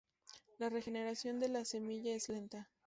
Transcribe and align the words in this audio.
La 0.57 0.67
regeneración 0.69 1.37
desde 1.39 1.53
la 1.53 1.63
semilla 1.63 2.15
es 2.15 2.27
lenta. 2.27 2.67